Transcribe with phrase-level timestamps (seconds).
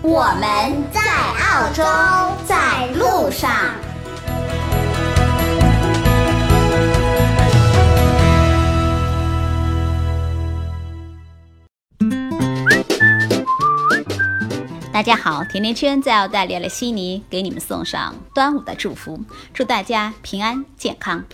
[0.00, 1.82] 我们在澳洲，
[2.46, 3.50] 在路上。
[14.92, 19.20] 大家好，甜甜圈在澳大利亚的悉尼给你们送上端午的祝福，
[19.52, 21.24] 祝大家平安健康。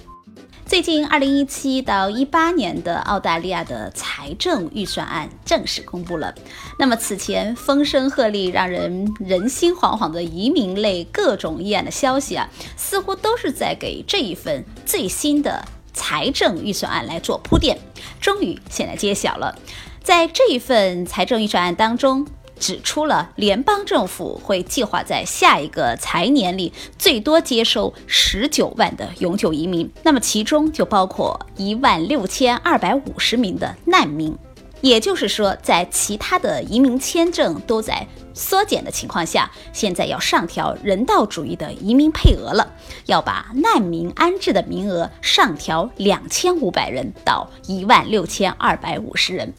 [0.66, 6.34] 最近，二零一七到一八年的澳大利亚的财政预算案正式公布了。
[6.78, 12.48] 那么，此前风声鹤唳、让人人心惶惶的移民类各种议案的消息啊，
[12.78, 15.62] 似乎都是在给这一份最新的
[15.92, 17.78] 财政预算案来做铺垫。
[18.18, 19.56] 终于，现在揭晓了，
[20.02, 22.26] 在这一份财政预算案当中。
[22.58, 34.36] 指出了联邦政府会计划在下一个财年里最多接收十九万的永久移民，那么其中就包括一万六千二百五十名的难民。
[34.80, 42.70] 也就是说，在其他的移民签证都在缩减的情况下，现在要上调人道主义的移民配额了，
[43.06, 49.54] 要把难民安置的名额上调两千五百人到一万六千二百五十人。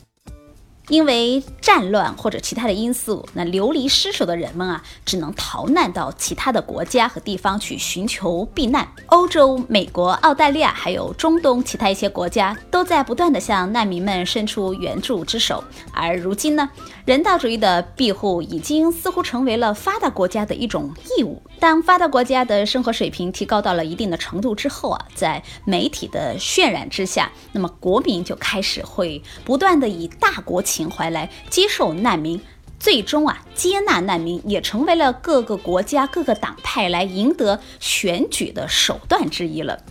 [0.90, 8.88] 因为战乱或者其他的因素，那流离失所的人们啊，只能逃难到其他的国家和地方去寻求避难。
[9.08, 15.64] 欧洲、美国、澳大利亚还有中东其他一些国家，都在不断的向难民们伸出援助之手。
[15.92, 16.70] 而如今呢，
[17.06, 21.42] 人道主义的庇护已经似乎成为了发达国家的一种义务。
[21.60, 32.40] 当发达国家的生活水平提高到了一定的程度之后啊，在媒体的渲染之下，那么国民就开始会不断的以大国情怀来接受难民，
[32.80, 39.82] 最终啊，接纳难民也成为了各个国家各个党派来赢得选举的手段之一了。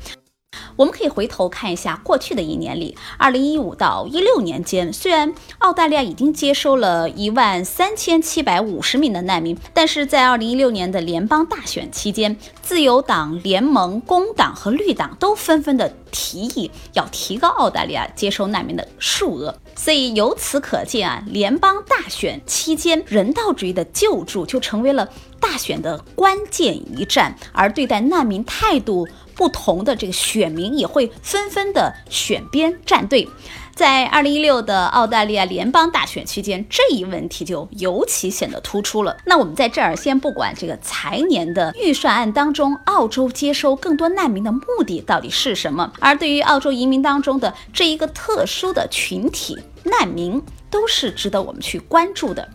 [0.77, 19.55] 我们可以回头看一下过去的一年里，二零一五到一六年间，虽然澳大利亚已经接收了一万三千七百五十名的难民，但是在二零一六年的联邦大选期间，自由党联盟、工党和绿党都纷纷的提议要提高澳大利亚接收难民的数额。
[19.77, 25.09] 所以由此可见啊，联邦大选期间，人道主义的救助就成为了
[25.41, 29.07] 大选的关键一战，而对待难民态度。
[29.35, 33.29] 不同的这个选民也会纷纷的选边站队，
[33.75, 39.17] 在二零一六的澳大利亚联邦大选期间，这一问题就尤其显得突出了。
[39.27, 45.93] 那我们在这儿先不管这个财年的预算案当中，澳洲接收更多难民的目的到底是什么？
[46.01, 50.41] 而对于澳洲移民当中的这一个特殊的群体难民，
[50.71, 52.49] 都是值得我们去关注的。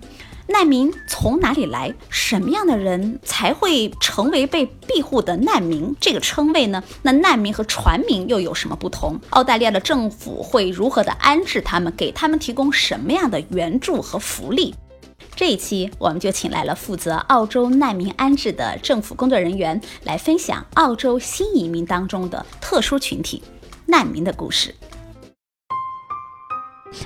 [0.51, 1.93] 难民从哪里来？
[2.09, 6.83] 什么样的人才会成为被庇护的难民这个称谓呢？
[7.03, 9.19] 那难民和船民又有什么不同？
[9.29, 11.93] 澳大利亚的政府会如何的安置他们？
[11.95, 14.73] 给他们提供什么样的援助和福利？
[15.35, 23.43] 这一期我们就请来了负责澳洲难民安置的政府工作人员来分享澳洲新移民当中的特殊群体
[23.85, 24.73] 难民的故事。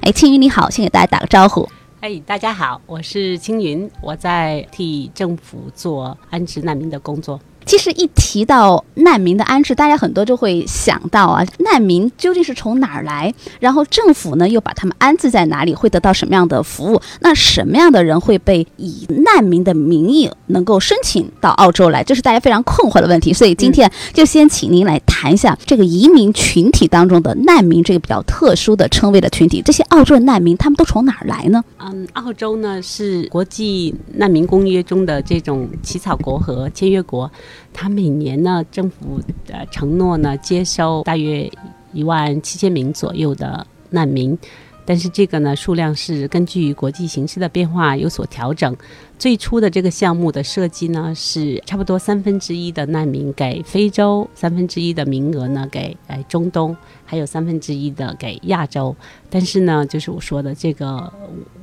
[0.01, 1.67] 哎，青云你好，先给大家打个招呼。
[2.03, 7.39] 哎，大家好，我是青云，我在替政府做安置难民的工作。
[7.65, 13.33] 其实一提到难民的安置，大家很多就会想到啊，难民究竟是从哪儿来？
[13.59, 15.73] 然后政府呢又把他们安置在哪里？
[15.73, 17.01] 会得到什么样的服务？
[17.21, 22.03] 那什么样的人会被以难民的名义能够申请到澳洲来？
[22.03, 23.33] 这是大家非常困惑的问题。
[23.33, 29.61] 所以今天就先请您来谈一下这个移民群体当中的难民这个比较特殊的称谓的群体。
[29.61, 31.63] 这些澳洲的难民他们都从哪儿来呢？
[31.79, 37.31] 嗯，澳洲呢是国际难民公约中的这种起草国和签约国。
[37.71, 41.49] 它每年呢，政府的承诺呢，接收大约
[41.91, 44.37] 一万七千名左右的难民，
[44.85, 48.75] 但是这个呢数量是根据国际形势的变化有所调整。
[49.19, 56.75] 最初的这个项目的设计呢，是差不多三分之一的难民给非洲，三分之一的名额呢给呃中东。
[57.13, 58.95] 还有三分之一的给亚洲。
[59.29, 61.11] 但是呢，就是我说的这个，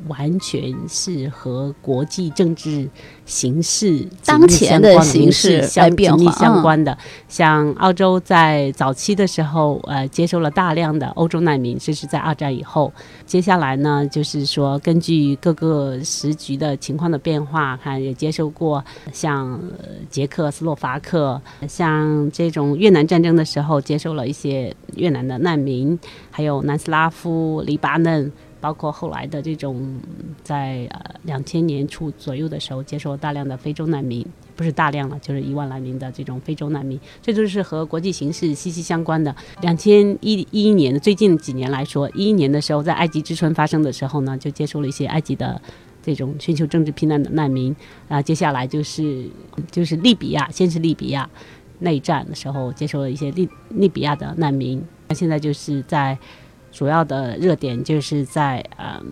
[0.06, 2.88] 完全是和国际政治
[3.26, 6.92] 形势当前的形势相紧密相关的。
[6.92, 6.98] 嗯、
[7.28, 12.92] 像澳洲在早期的时候，呃，接收了大量的欧洲难民，这是在二战以后。
[13.26, 19.60] 接下来呢，就是说根据各个时局的情况的变化，看也接收过像
[20.08, 25.98] 捷克斯洛伐克，像这种越南战争的时候，接收了一些越南的难民，
[26.30, 27.62] 还有南斯拉夫。
[27.66, 29.98] 黎巴嫩，包括后来的这种，
[30.42, 34.24] 在呃两千年初左右的时候，接受大量的非洲难民，
[34.56, 39.34] 不是大量了，就是一万来名的这种非洲难民，这就是和国际形势息息相关的。
[39.60, 45.60] 两千一一年最近几年来说，一一年的时候，在埃及之春发生的时候呢，就接收了一些埃及的
[46.02, 47.74] 这种寻求政治避难的难民，
[48.08, 49.28] 啊，接下来就是
[49.70, 51.28] 就是利比亚，先是利比亚
[51.80, 56.16] 内战的时候接收了一些利利比亚的难民，那现在就是在。
[56.72, 59.02] 主要的热点就是在呃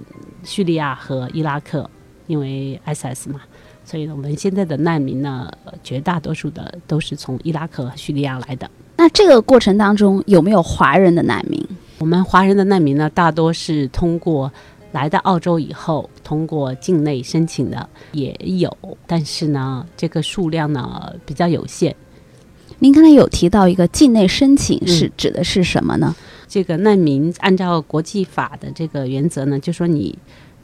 [0.45, 1.91] 叙利亚和伊拉克，
[2.29, 3.41] 因为 ISIS 嘛，
[3.85, 5.51] 所以我们现在的难民呢，
[5.83, 8.71] 绝大多数的都是从伊拉克叙利亚来的。
[8.97, 11.61] 那这个过程当中有没有华人的难民？
[11.99, 14.51] 我们华人的难民呢，大多是通过
[14.93, 18.73] 来到澳洲以后，通过境内申请的也有，
[19.05, 21.93] 但是呢，这个数量呢比较有限。
[22.81, 26.15] 您刚才有提到一个境内申请是指的是什么呢？
[26.47, 30.17] 这个难民按照国际法的这个原则呢，就说你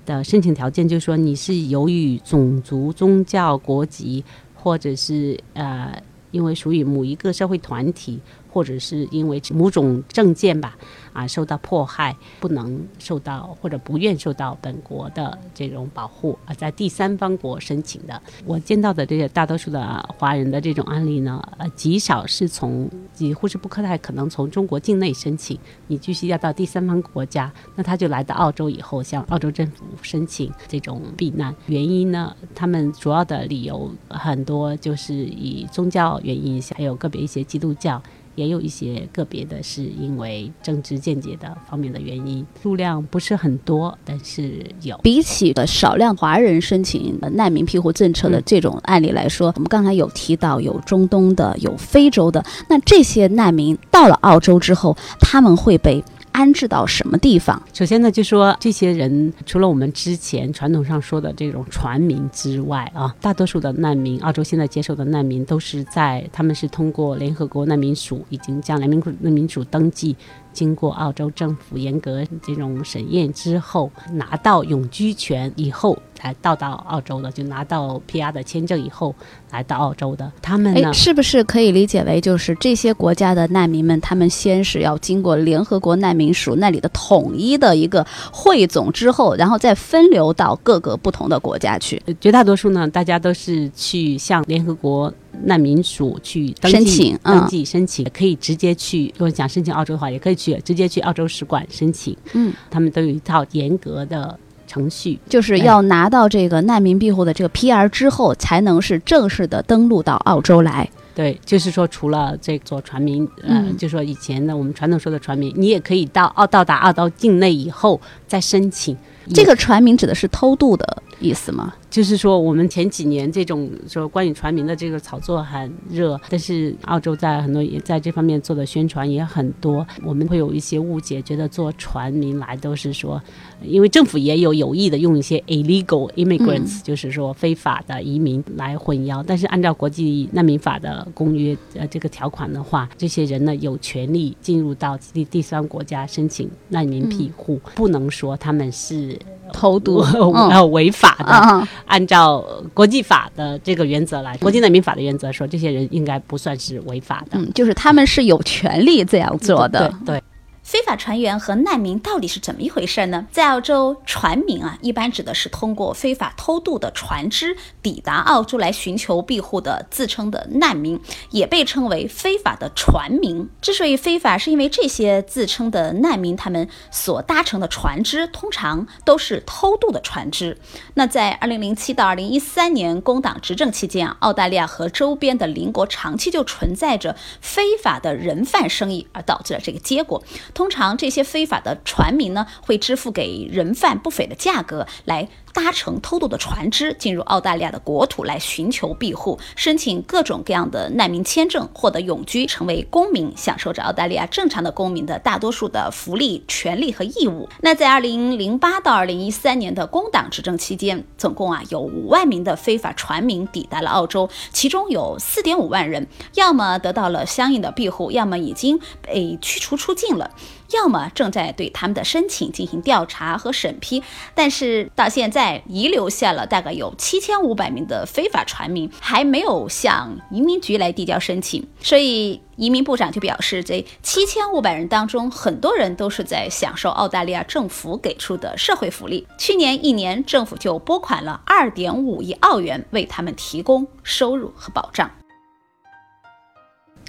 [0.06, 4.22] 的申请条件，就说你是由于种族、宗教、国籍，
[4.55, 5.93] 或者是呃，
[6.31, 8.20] 因为属于某一个社会团体，
[8.54, 10.78] 或者是因为某种证件吧。
[11.12, 18.20] 啊，受到迫害，不能受到或者不愿受到本国的这种保护，啊在第三方国申请的。
[18.44, 31.54] 我见到的这些大多数的华人的这种案例呢，呃，极少是从几乎是不太可能从中国境内申请，你必须要到第三方国家，那他就来到澳洲以后，向澳洲政府申请这种避难。
[31.66, 38.02] 原因呢，他们主要的理由很多就是以宗教原因，还有个别一些基督教。
[38.34, 44.98] 也有一些个别的是因为政治见解的方面的原因，数量不是很多，但是有。
[45.02, 56.02] 比起的少量华人申请难民庇护政策的这种案例来说，我们刚才有提到有中东的，有非洲的，那这些难民到了澳洲之后，他们会被。
[56.34, 57.62] 安置到什么地方？
[57.72, 70.16] 首先呢，就说这些人除了我们之前传统上说的这种船民之外啊，大多数的难民，澳洲现在接受的难民都是在他们是通过联合国难民署已经将联民难民署登记。
[70.54, 79.14] 经过澳洲政府严格这种审验之后，拿到永居权以后才到到澳洲的，就拿到 PR 的签证以后
[79.50, 80.32] 来到澳洲的。
[80.40, 92.00] 他们呢，是不是可以理解为就是这些国家的难民们，他们先是要经过联合国难民署那里的统一的一个汇总之后，然后再分流到各个不同的国家去？
[92.20, 95.12] 绝大多数呢，大家都是去向联合国。
[95.42, 99.12] 难民署去申请，登记申请，可以直接去。
[99.16, 102.16] 如果想申请澳洲的话，也可以去直接去澳洲使馆申请。
[102.32, 110.88] 嗯，他们都有一套严格的程序，就是要拿到这个难民庇护的这个 PR 之后，才能是正式的登陆到澳洲来。
[111.14, 118.96] 对，就是说，除了这做船民，呃，就说以前的我们传统说的船民，你也可以到澳到达澳洲境内以后再申请。
[119.32, 121.75] 这个船民指的是偷渡的意思吗？
[121.90, 129.87] 就是说，我们前几年这种说关于船民的这个炒作很热，但是澳洲在很多也在这方面做的宣传也很多。
[130.05, 133.22] 我们会有一些误解，觉得做船民来都是说，
[133.62, 139.22] 因为政府也有有意的用一些 illegal immigrants，就是说非法的移民来混淆。
[139.24, 149.17] 但是按照国际难民法的公约呃这个条款的话，这些人呢有权利进入到第第三国家申请难民庇护，不能说他们是
[149.53, 149.98] 偷渡
[150.50, 151.69] 呃违法的。
[151.87, 157.39] 按照国际法的这个原则来，国际难民法的原则说，这些人应该不算是违法的。
[157.39, 159.93] 嗯，就是他们是有权利这样做的。
[160.06, 160.23] 对。
[160.64, 163.26] 非法船员和难民到底是怎么一回事呢？
[163.30, 170.98] 在澳洲，船民啊，一般指的是通过非法偷渡的船只抵达澳洲来寻求庇护的自称的难民，
[171.30, 173.46] 也被称为非法的船民。
[173.60, 180.56] 之所以非法，是因为这些自称的难民，他们所搭乘的船只通常都是偷渡的船只。
[180.94, 190.24] 那在2007到2013年工党执政期间啊，澳大利亚和周边的邻国长期就存在着非法的人贩生意，而导致了这个结果。
[190.55, 195.29] 通常这些非法的船民呢，会支付给人贩不菲的价格来。
[195.55, 207.49] 搭乘偷渡的船只进入澳大利亚的国土来寻求庇护，申请各种各样的难民签证，获得永居，成为公民，享受着澳大利亚正常的公民的大多数的福利、权利和义务。
[207.61, 220.32] 那在二零零八到二零一三年的工党执政期间，总共啊有五万名的非法船民抵达了澳洲，其中有四点五万人要么得到了相应的庇护，要么已经被驱逐出境了。
[220.74, 224.02] 要么正在对他们的申请进行调查和审批，
[224.34, 231.66] 但是到现在遗留下了大概有七千五百名的非法船民，还没有向移民局来递交申请。
[231.81, 239.26] 所以移民部长就表示，这七千五百人当中，很多人都是在享受澳大利亚政府给出的社会福利。
[239.38, 245.10] 去年一年，政府就拨款了二点五亿澳元，为他们提供收入和保障。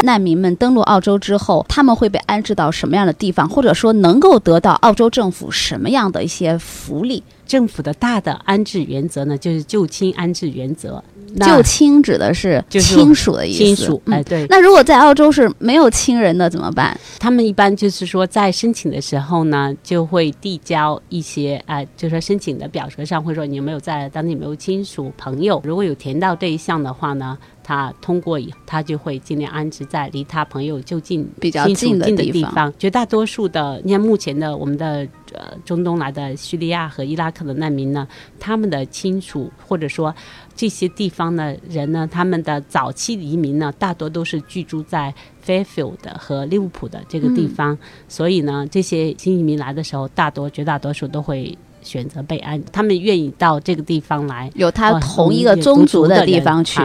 [0.06, 7.22] 难民们登陆澳洲之后，他们会被安置到什么样的地方，或者说能够得到澳洲政府什么样的一些福利？
[7.46, 11.04] 政府的大的安置原则呢，就是就亲安置原则。
[11.42, 13.58] 就亲指的是亲属的意思。
[13.58, 14.46] 亲属，哎，对。
[14.48, 16.98] 那如果在澳洲是没有亲人的怎么办？
[17.20, 25.62] 他们一般就是说，在申请的时候呢，就会递交一些，哎，就是说申请的表格上会说你有没有在当地有没有亲属朋友。
[25.66, 27.38] 如果有填到这一项的话呢？
[27.68, 32.72] 他通过以后，他就会尽量安置在离他朋友就近、比较近的地方。
[32.78, 38.08] 绝大多数的，你看目前的我们的呃中东来的叙利亚和伊拉克的难民呢，
[38.40, 40.14] 他们的亲属或者说
[40.56, 45.14] 这些地方的人呢，他们的早期移民呢，大多都是居住在
[45.46, 47.78] Fairfield 和利物浦的这个地方，
[48.08, 51.58] 所以呢，这些新移民来的时候，大多绝大多数都会。
[51.86, 56.82] 选择备案，他们愿意到这个地方来，有他同一个宗族的地方去，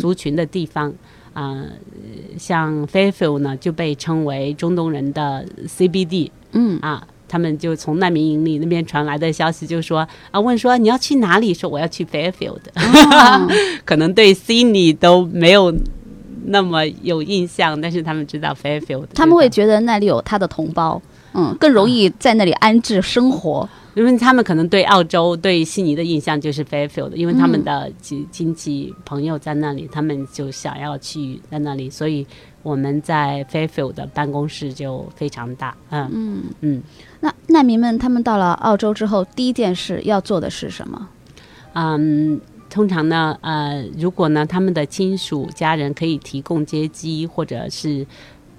[0.00, 0.90] 族群的地方
[1.34, 1.62] 啊，
[2.38, 6.78] 像 Fairfield 呢就被称为中东人的 CBD，嗯。
[6.80, 11.54] 啊，他们就从难民营里那边传来的消息，就说啊，问说你要去哪里？
[11.54, 12.58] 说我要去 Fairfield，
[13.86, 15.72] 可能对 Sydney 都没有
[16.46, 21.00] 那么有印象，但是他们知道 Fairfield，他们会觉得那里有他的同胞，
[21.34, 23.68] 嗯，更容易在那里安置生活。
[23.96, 32.24] 因为他们可能对澳洲、对悉尼的印象就是 Fairfield，因为他们的亲亲戚朋友在那里，他们就想要去在那里，所以
[32.62, 35.76] 我们在 Fairfield 的办公室就非常大。
[35.90, 36.82] 嗯嗯嗯。
[37.20, 41.08] 那难民们他们到了澳洲之后，第一件事要做的是什么？
[41.72, 48.06] 嗯，通常呢，呃，如果呢，他们的亲属家人可以提供接机，或者是。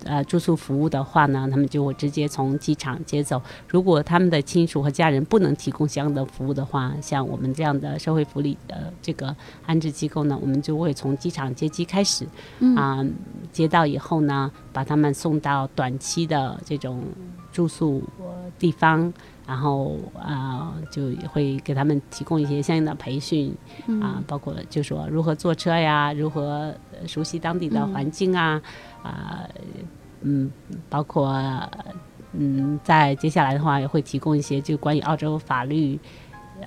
[0.03, 3.39] 呃，住宿服务的话呢，他们就会直接从机场接走。
[3.67, 12.25] 如果他们的亲属和家人不能提供相应的服务的话，像我们这样的社会福利的这个安置机构呢，我们就会从机场接机开始，
[12.75, 13.05] 啊，
[13.51, 17.03] 接到以后呢，把他们送到短期的这种
[17.51, 18.01] 住宿
[18.57, 19.11] 地方，
[19.45, 23.55] 然后啊，就会给他们提供一些相应的培训，
[24.01, 26.73] 啊，包括就说如何坐车呀，如何
[27.05, 28.61] 熟悉当地的环境啊。
[29.03, 29.47] 啊，
[30.21, 30.51] 嗯，
[30.89, 31.33] 包括
[32.33, 35.99] 嗯，在接下来的话也会提供一些就关于澳洲法律、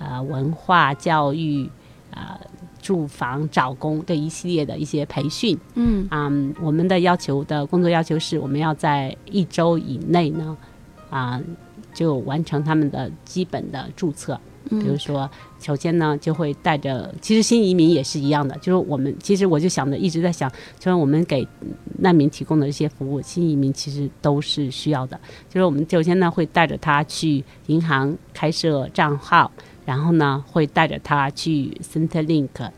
[0.01, 1.71] 啊文化、教育、
[2.13, 2.39] 啊
[2.85, 5.59] 住房、找工这一系列的一些培训。
[5.75, 10.55] 嗯，啊，我们的要求的工作要求是我们要在一周以内呢，
[11.09, 11.41] 啊，
[11.95, 14.39] 就完成他们的基本的注册。
[14.71, 15.31] 比如说，
[15.61, 21.47] 首先呢，就会带着，其实新移民也是一样的，就是我们其实我就想着一直在想，就是我们给
[21.99, 25.21] 难民提供的一些服务，新移民其实都是需要的。
[25.49, 29.51] 就是我们首先呢，会带着他去银行开设账号，
[29.85, 32.71] 然后呢，会带着他去 Centerlink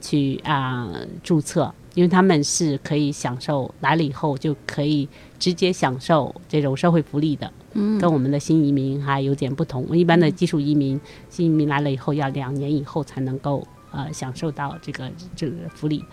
[0.00, 0.90] 去啊
[1.22, 5.08] 注册，因为他们是可以享受来了以后就可以
[5.38, 7.52] 直接享受这种社会福利的。
[7.74, 9.96] 嗯，跟我们的新移民还有点不同。
[9.96, 16.04] 一般的技术移民，新移民来了以后要两年以后才能够呃享受到这个这个福利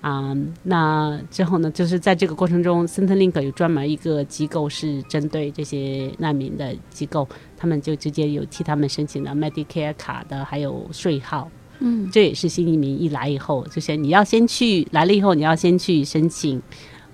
[0.00, 0.34] 啊。
[0.62, 11.50] 那之后呢，就是在这个过程中，Centrelink 有专门一个机构是针对这些难民的机构，他们就直接有替他们申请了 Medicare 卡的，还有税号。
[11.80, 16.62] 嗯，这也是新移民一来以后，就是你要先去来了以后，你要先去申请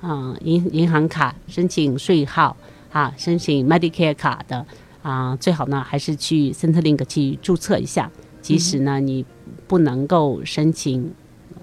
[0.02, 2.56] 嗯银银行卡，申请税号。
[2.90, 4.64] 啊，申请 Medicare 卡的
[5.02, 8.10] 啊，最好呢还是去 Centrelink 去注册一下。
[8.40, 9.24] 即使呢你
[9.66, 11.12] 不能够申请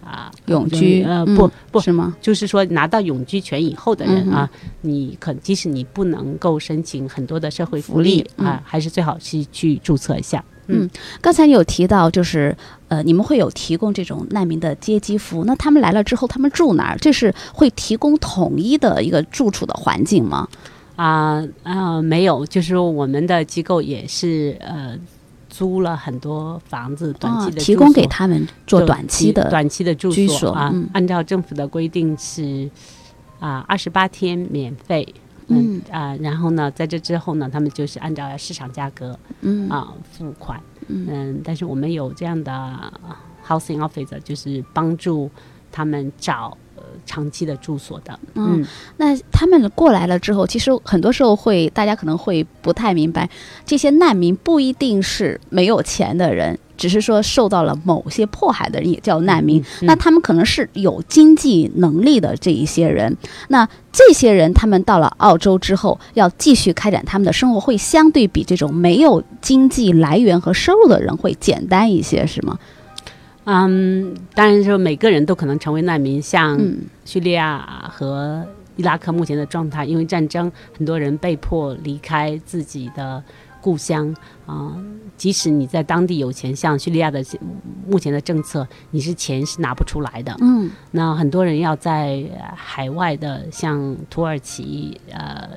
[0.03, 2.15] 啊永居，呃不不是吗？
[2.22, 4.48] 就是说拿到永居权以后的人啊，
[4.82, 10.44] 你可即使你不能够申请很多的社会福利啊，还是最好去去注册一下。
[10.67, 10.89] 嗯，
[11.22, 12.55] 刚才你有提到，就是
[12.88, 15.46] 呃，你们会有提供这种难民的接机服务。
[15.46, 16.98] 那他们来了之后，他们住哪儿？
[16.98, 20.48] 这是会提供统一的一个住处的环境吗？
[20.96, 24.98] 啊啊，没有，就是我们的机构也是呃
[25.50, 30.74] 租了很多房子，短期的提供给他们做短期的短期的住所啊。
[30.94, 32.70] 按照政府的规定是
[33.40, 35.06] 啊二十八天免费，
[35.48, 42.94] 嗯啊，然后呢，在这之后呢，他们就是按照市场价格嗯啊付款，嗯，但是我们有这样的
[43.46, 45.30] housing office，就是帮助
[45.72, 46.58] 他们找。
[47.06, 48.66] 长期的住所的，嗯，
[48.98, 53.30] 那他们过来了之后，其实很多时候会，大家可能会不太明白，
[53.66, 59.64] 这些难民不一定是没有钱的人，只是说受到了某些迫害的人也叫难民。
[59.82, 63.16] 那他们可能是有经济能力的这一些人，
[63.50, 72.60] 那这些人他们到了澳洲之后，要继续开展他们的生活，会相对比这种没有经济来源和收入的人会简单一些，是吗？
[73.46, 76.60] 嗯，当然说每个人都可能成为难民，像
[77.06, 83.24] 叙利亚和伊拉克目前的状态，因为战争，很多人被迫离开自己的
[83.66, 84.78] 故乡啊。
[85.18, 87.24] 即使你在当地有钱，像叙利亚的
[87.88, 90.36] 目前的政策，你是钱是拿不出来的。
[90.42, 92.22] 嗯，那很多人要在
[92.54, 95.52] 海外的，像土耳其、呃、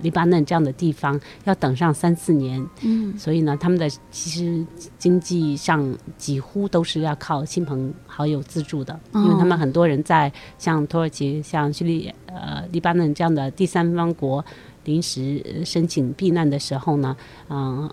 [0.00, 2.66] 黎巴嫩这样的地方，要等上三四年。
[2.80, 4.64] 嗯，所以呢，他们的其实
[4.96, 14.42] 经济上几乎都是要靠亲朋好友资助的，因为他们很多人在像土耳其、像叙利亚、呃、黎巴嫩这样的第三方国
[14.84, 17.16] 临时申请避难的时候呢，
[17.48, 17.90] 嗯。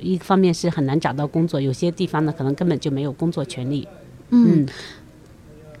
[0.00, 3.84] 一方面是很难找到工作，有些地方呢可能根本就没有工作权利。
[4.30, 4.64] 嗯，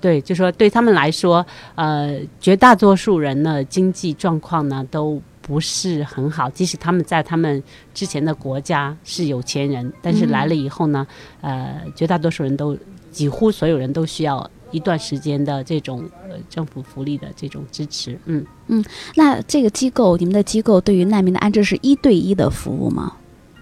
[0.00, 7.62] 对，就说对他们来说，呃，绝大多数人的经济状况呢都不是很好，即使他们在他们
[7.94, 11.06] 之前的国家是有钱人，但是来了以后呢，
[11.40, 12.76] 呃，绝大多数人都
[13.12, 18.18] 几乎所有人都需要一段时间的这种呃政府福利的这种支持。
[18.26, 18.84] 嗯嗯，
[19.16, 23.12] 那这个机构，你们的机构对于难民的安置是一对一的服务吗？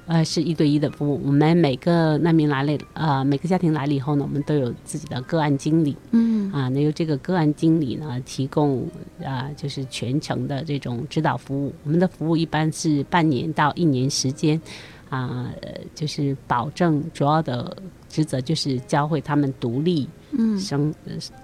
[0.09, 1.21] 呃，是一对一的服务。
[1.25, 5.97] 我们每个难民来了，呃，每个家庭来了以后呢，我们都有自己的个案经理。
[6.13, 8.87] 嗯，啊，那由这个个案经理呢，提供
[9.25, 11.73] 啊，就是全程的这种指导服务。
[11.83, 14.61] 我们的服务一般是半年到一年时间，
[15.09, 15.51] 啊，
[15.93, 17.77] 就是保证主要的
[18.09, 20.09] 职责就是教会他们独立。
[20.33, 20.93] 嗯，生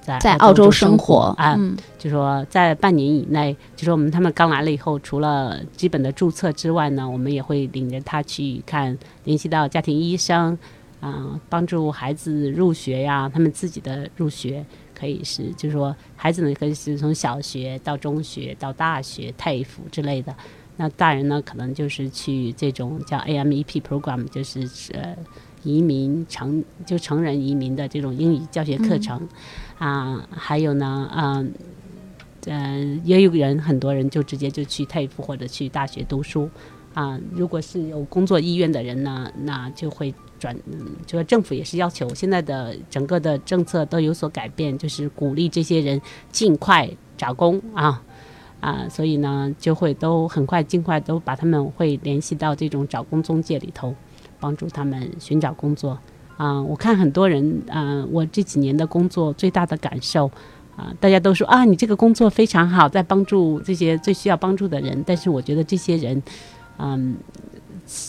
[0.03, 10.59] 在在澳洲生活啊，嗯，就说在半年以内，就说我们他们刚来了以后，除了基本的注册之外呢，我们也会领着他去看，联系到家庭医生
[11.01, 20.35] 啊，帮助孩子入学呀，他们自己的入学可以是，就是说孩子呢可以是从小学到中学到大学、泰辅之类的，
[20.77, 25.17] 那大人呢可能就是去这种叫 AMEP program，就是呃。
[25.63, 29.29] 移民成就成人移民的这种英语教学课程，
[29.79, 31.53] 啊，还有呢，嗯，
[32.47, 36.51] 呃，也有人很多人就直接就去泰福或者去大学读书，
[36.95, 40.57] 啊，如果是有工作意愿的人呢，那就会转，
[41.07, 46.01] 就说政府也是要求现在的整个的政策都有所改变，就是鼓励这些人
[46.33, 48.03] 尽快找工啊，
[48.61, 53.95] 啊，所以呢，就会都很快尽快都把他们会联系到这种找工中介里头。
[54.43, 55.97] 帮助他们寻找工作
[56.37, 56.61] 啊！
[56.61, 60.29] 我看很多人啊，我这几年的工作最大的感受
[60.77, 65.01] 啊，大家都说啊，你这个工作非常好，在帮助这些最需要帮助的人。
[65.07, 66.21] 但是我觉得这些人，
[66.79, 67.17] 嗯，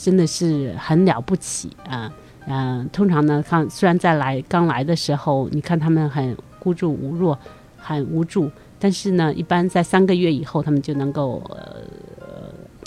[0.03, 2.11] 真的是很了不起啊！
[2.47, 7.37] 嗯，通常呢，看虽然在来刚来的时候，你看他们很孤注无弱，
[7.77, 11.43] 很无助，但是呢，一般在三个月以后，他们就能够。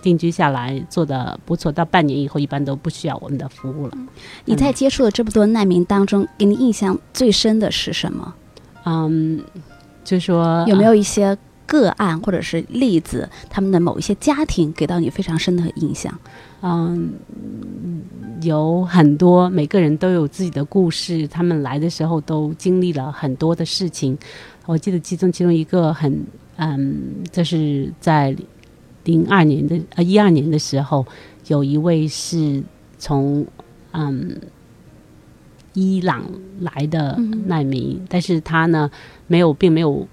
[0.07, 3.99] 定居下来做的不错，到半年以后一般都不需要我们的服务了。
[4.45, 8.33] 你在接触了这么多难民当中，给你印象最深的是什么？
[8.85, 9.43] 嗯，
[10.05, 16.17] 就说有没有一些个案或者是例子，他们的某一些家庭给到你非常深的印象？
[16.63, 17.13] 嗯，
[18.43, 24.17] 有很多，每个人都有自己的故事，他们来的时候都经历了很多的事情。
[24.67, 26.25] 我记得其中其中一个很
[26.59, 28.37] 嗯，就是在。
[29.07, 31.07] 零二年的呃一二年的时候，
[31.47, 32.63] 有一位是
[32.99, 33.47] 从
[33.93, 34.39] 嗯
[35.73, 36.25] 伊朗
[36.61, 37.17] 来的
[37.47, 38.91] 难民，但是他呢
[39.27, 40.07] 没有并没有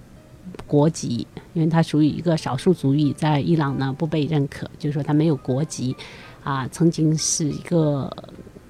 [0.68, 5.96] 国籍，因为他属于一个少数族裔，在伊朗呢不被认可，就是说他没有国籍
[6.44, 6.68] 啊。
[6.72, 8.12] 曾经是一个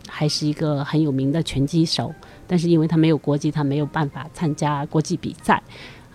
[0.08, 2.14] 还是一个很有名的拳击手，
[2.48, 5.62] 但是因为他没有国籍，他没有办法参加国际比赛。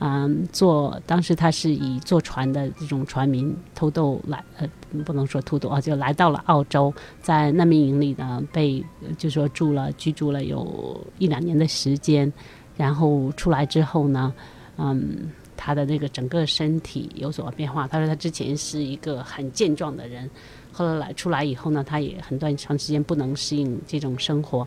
[0.00, 4.68] 嗯，坐当时他是以坐船的这种船民偷渡来，呃，
[5.04, 8.84] 不能说偷渡啊，就来到了澳洲，在难民营里呢，被
[9.16, 12.32] 就说住了居住了有一两年的时间，
[12.76, 14.32] 然后出来之后呢，
[14.76, 17.88] 嗯，他的那个整个身体有所变化。
[17.88, 20.30] 他说他之前是一个很健壮的人，
[20.70, 24.66] 后来出来以后呢，他也很段长时间不能适应这种生活。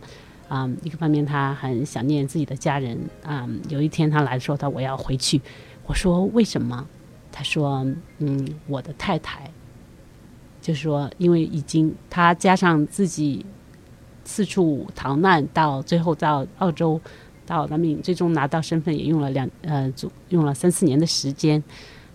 [0.51, 2.99] 啊，一个方面他很想念自己的家人。
[3.23, 5.39] 啊，有一天他来说他我要回去，
[5.85, 6.85] 我说为什么？
[7.31, 7.87] 他说
[8.17, 9.49] 嗯，我的太太，
[10.61, 13.45] 就是说因为已经他加上自己
[14.25, 16.99] 四处逃难，到最后到澳洲。
[17.43, 19.91] 到南明最终拿到身份也用了两呃，
[20.29, 21.61] 用了三四年的时间。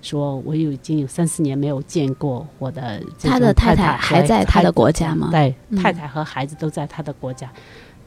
[0.01, 5.29] 说我有已经有三四年没有见过我的他的太太还在他的国家吗？
[5.31, 7.53] 对，太太和孩子都在他的国家。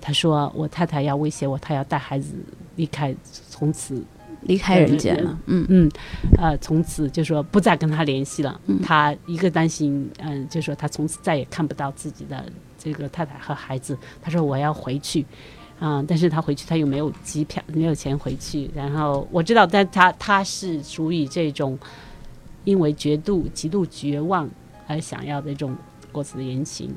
[0.01, 2.33] 他说我太太要威胁我，他要带孩子
[2.75, 3.15] 离开，
[3.49, 4.03] 从此
[4.41, 5.37] 离开人间了。
[5.47, 5.91] 嗯嗯，
[6.37, 8.59] 呃，从此就说不再跟他联系了。
[8.83, 12.45] 他一个担心，嗯，就说他从此再也看不到自己的
[12.77, 13.97] 这个太太和孩子。
[14.21, 15.25] 他说我要回去。
[15.79, 16.03] 啊！
[16.05, 18.69] 但是他回去，他又没有机票，没有钱回去。
[18.75, 21.79] 然后我知道，但他他是属于这种
[22.65, 24.49] 因为绝度、极度绝望
[24.87, 25.73] 而想要的这种
[26.11, 26.93] 过此的言行。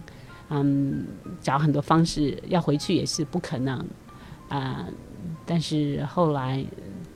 [0.54, 1.06] 嗯，
[1.40, 3.82] 找很多方式要回去也是不可能
[4.48, 4.86] 啊。
[5.46, 6.64] 但是后来，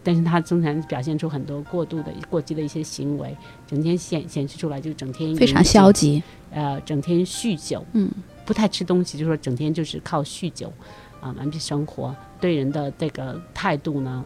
[0.03, 6.23] 但是他经常表现出很多过度的、过激的一些行为，整天显显示出来，就整天非常消极。
[6.51, 8.11] 呃，整天酗酒，嗯，
[8.47, 10.73] 不太吃东西，就说整天就是靠酗酒。
[11.21, 14.25] 啊，完璧生活对人的这个态度呢，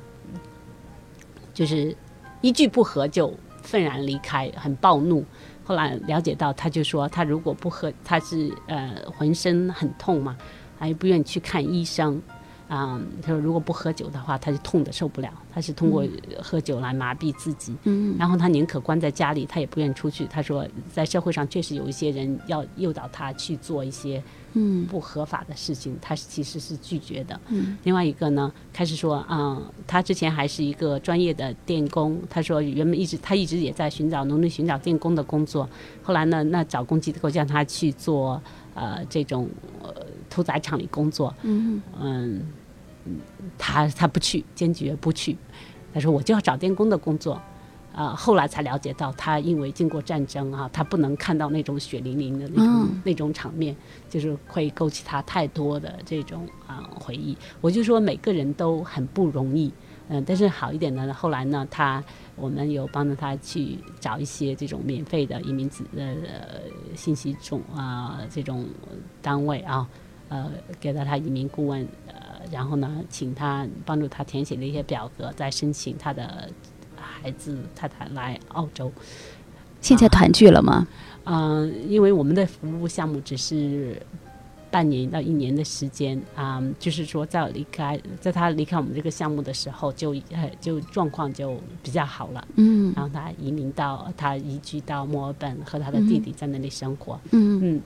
[1.55, 1.97] 就是
[2.41, 5.25] 一句不合就愤然离开，很暴怒。
[5.71, 10.37] 后来了解到，他就说他如果不喝，他是呃浑身很痛嘛，
[10.77, 12.21] 还不愿意去看医生。
[12.71, 15.29] 啊，他说如果不喝酒的话，他就痛的受不了。
[15.53, 16.07] 他是通过
[16.41, 17.75] 喝酒来麻痹自己。
[17.83, 20.25] 嗯，然后他宁可关在家里，他也不愿意出去。
[20.27, 27.41] 他说，在社会上确实有一些人要诱导他去做一些嗯不合法的事情，他其实是拒绝的。
[27.49, 32.23] 嗯，另外一个呢，开始说嗯，他之前还是一个专业的电工。
[32.31, 35.69] 他说原本一直他一直也在寻找努力寻找电工的工作。
[36.05, 38.41] 后来呢，那找工机构让他去做
[38.75, 39.49] 呃这种
[39.83, 39.93] 呃
[40.31, 41.35] 屠宰场里工作。
[41.43, 42.47] 嗯嗯。
[43.59, 45.37] 他他不去，坚决不去。
[45.93, 47.41] 他说：“我就要找电工的工作。”
[47.93, 53.75] 啊，后来才了解到，他因为经过战争啊，他不能看到那种血淋淋的那种那种场面，
[54.09, 57.37] 就是会勾起他太多的这种啊回忆。
[57.61, 59.73] 我就说每个人都很不容易，
[60.09, 62.03] 嗯，但是好一点的，后来呢，他
[62.37, 66.15] 我们有帮着他去找一些这种免费的移民子呃
[66.95, 68.65] 信息种啊这种
[69.21, 69.89] 单位啊，
[70.29, 71.87] 呃，给到他移民顾问。
[72.51, 76.49] 然后呢，请他帮助他填写了一些表格，再申请他的
[76.97, 78.91] 孩子太太来澳洲。
[79.81, 80.87] 现在团聚了吗？
[81.25, 84.01] 嗯，因为我们的服务项目只是
[84.71, 92.47] 半年到一年的时间啊，就是说在离开，在他离开我们这个项目的时候，就呃就状况就比较好了。
[92.57, 97.19] 嗯，然后他移民到他移居到墨尔本，和他的弟弟在那里生活。
[97.31, 97.81] 嗯嗯，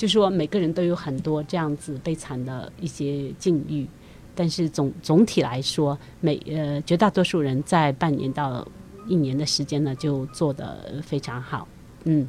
[0.00, 3.86] 就说每个人都有很多这样子悲惨的一些境遇。
[4.34, 8.66] 但是总总体来说，每呃绝大多数人在半年到
[9.06, 11.68] 一年的时间呢，就做得非常好。
[12.04, 12.26] 嗯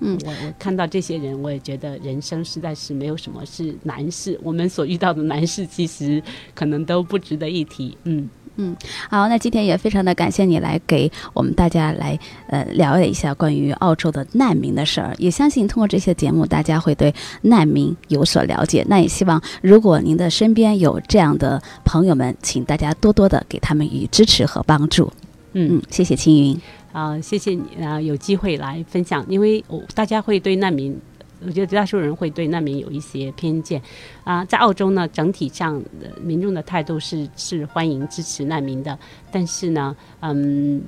[0.00, 4.38] 嗯，我我看到这些人，我也觉得人生实在是没有什么是难事。
[4.42, 6.22] 我们所遇到的难事，其实
[6.54, 7.96] 可能都不值得一提。
[8.04, 8.28] 嗯。
[8.56, 8.76] 嗯，
[9.08, 18.84] 好，那今天也非常的感谢你来给我们大家来呃了解一下关于澳洲的难民的事儿，也相信通过这些节目，大家会对难民有所了解。
[18.86, 25.10] 那也希望如果您的身边有这样的朋友们，请大家多多的给他们以支持和帮助。
[25.52, 26.60] 嗯，谢谢青云。
[26.92, 30.98] 啊，谢谢你啊，有机会来分享，因为我大家会对难民。
[31.42, 33.80] 我觉得大多数人会对难民有一些偏见，
[34.24, 35.82] 啊，在澳洲呢，整体上
[36.22, 38.98] 民众的态度是是欢迎支持难民的，
[39.32, 40.82] 但是呢，嗯，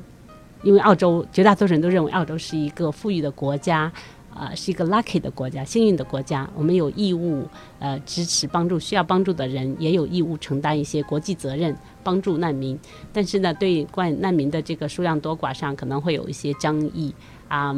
[0.62, 3.90] 因为澳洲绝大多数人都认为澳洲是一个富裕的国家，
[4.34, 7.46] 啊，是一个 lucky 的国家，幸运的国家，我们有义务
[7.78, 12.78] 呃支持帮助需要帮助的人，也有义务承担一些国际责任帮助难民，
[13.12, 17.14] 但是呢，对关难民的这个数量多寡上可能会有一些争议，
[17.48, 17.74] 啊。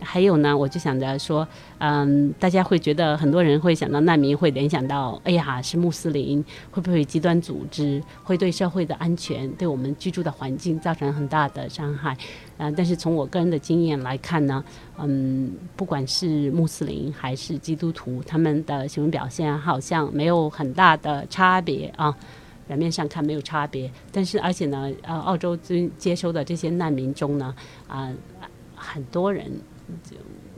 [0.00, 1.46] 还有呢，我就想着说，
[1.78, 12.16] 嗯，大家会觉得很多人会想到难民，会联想到，哎呀，是穆斯林，会不会极端组织会对社会的安全、对我们居住的环境造成很大的伤害？
[12.58, 14.64] 嗯，但是从我个人的经验来看呢，
[14.98, 22.16] 嗯，不管是穆斯林还是基督徒，他们的行为表现好像没有很大的差别啊，
[22.68, 27.54] 表面上看没有差别，但是而且呢，呃，澳洲接接收的这些难民中呢，
[27.88, 28.12] 啊，
[28.76, 29.50] 很多人。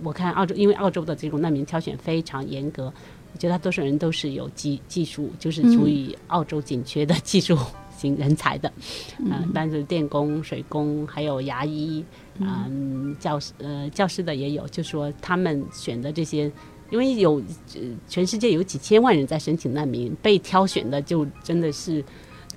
[0.02, 2.92] 我看澳洲，因为澳洲的这种难民挑选非常严格，
[3.38, 7.56] 绝大多数人都是有技技术，就是处于澳洲紧缺的 技术
[7.96, 8.72] 型人才的，
[9.18, 12.04] 嗯，一般是电工、水工，还有牙医，
[12.38, 16.50] 嗯，教师呃教师的也有，就说他们选的这些。
[16.90, 17.40] 因为有
[17.76, 22.04] 呃全世界有几千万人在申请难民，被挑选的就真的是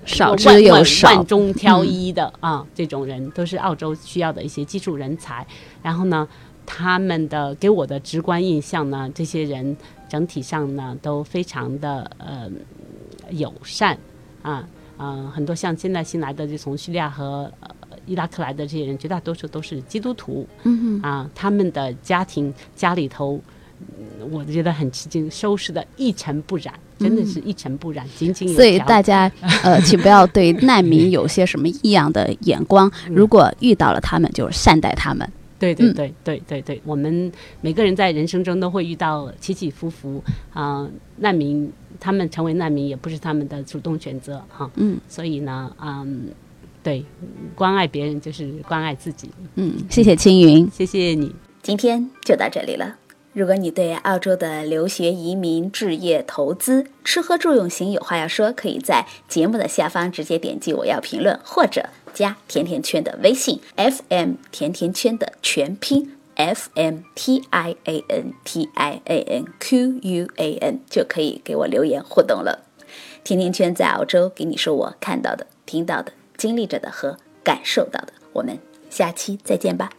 [0.04, 5.46] 少之又少万中挑一的、啊，这种人都是澳洲需要的一些技术人才。
[5.80, 6.26] 然后呢，
[6.66, 9.76] 他们的给我的直观印象呢，这些人
[10.08, 12.50] 整体上呢都非常的呃
[13.30, 13.98] 友善
[14.42, 17.70] 啊，呃，很多像现在新来的就从叙利亚和呃
[18.06, 23.36] 伊拉克来的这些人，绝大多数都是基督徒，嗯啊，他们的家庭家里头。
[23.36, 28.56] 嗯我觉得很吃惊，收拾的一尘不染，真的是一尘不染，井井有条。
[28.56, 29.30] 所以大家
[29.62, 32.90] 呃， 请不要对难民有些什么异样的眼光。
[33.10, 35.28] 如果遇到了他们，就善待他们。
[35.72, 40.22] 对对对对对对，我们每个人在人生中都会遇到起起伏伏
[40.52, 46.28] 啊、难民他们成为难民也不是他们的主动选择哈、嗯所以呢，嗯，
[46.82, 47.04] 对，
[47.54, 49.30] 关爱别人就是关爱自己。
[49.54, 50.68] 嗯，谢谢青云。
[50.70, 51.34] 谢谢你。
[51.62, 52.96] 今天就到这里了。
[53.32, 70.80] 如果你对澳洲的留学、移民、置业、投资、吃喝住用行有话要说，可以在节目的下方直接点击“我要评论”，或者加甜甜圈的微信 FM 甜甜圈的全拼 FM T I A N T I A N Q U A N
[70.88, 72.64] 就可以给我留言互动了。
[73.24, 78.12] 甜甜圈在澳洲给你说我看到的、听到的、经历着的和感受到的。
[78.32, 79.90] 我们下期再见吧。